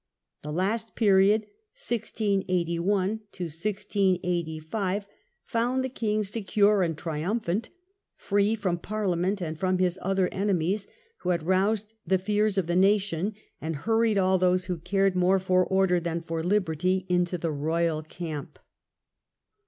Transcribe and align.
The 0.41 0.51
last 0.51 0.95
period 0.95 1.41
(1681 1.75 2.85
1685) 2.89 5.07
found 5.43 5.83
the 5.83 5.89
king 5.89 6.23
secure 6.23 6.81
and 6.81 6.97
triumphant, 6.97 7.69
free 8.15 8.55
from 8.55 8.79
Parliament, 8.79 9.41
and 9.43 9.59
from 9.59 9.77
his 9.77 9.99
other 10.01 10.27
enemies, 10.31 10.87
who 11.19 11.29
had 11.29 11.43
roused 11.43 11.93
the 12.03 12.17
fears 12.17 12.57
of 12.57 12.65
the 12.65 12.75
nation, 12.75 13.35
and 13.61 13.75
hurried 13.75 14.17
all 14.17 14.39
those 14.39 14.65
who 14.65 14.77
cared 14.79 15.15
more 15.15 15.37
for 15.37 15.63
order 15.63 15.99
than 15.99 16.23
for 16.23 16.41
liberty 16.41 17.05
into 17.07 17.37
the 17.37 17.51
royal 17.51 18.01
camp. 18.01 18.57